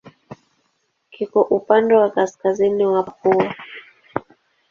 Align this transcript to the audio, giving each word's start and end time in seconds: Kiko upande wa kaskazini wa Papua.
Kiko 1.11 1.41
upande 1.41 1.95
wa 1.95 2.09
kaskazini 2.09 2.85
wa 2.85 3.03
Papua. 3.03 3.55